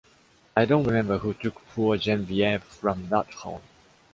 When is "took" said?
1.35-1.61